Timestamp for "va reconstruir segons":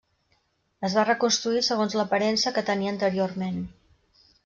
0.99-1.99